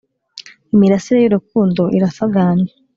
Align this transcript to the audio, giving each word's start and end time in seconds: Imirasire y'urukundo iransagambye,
Imirasire 0.73 1.19
y'urukundo 1.21 1.81
iransagambye, 1.97 2.71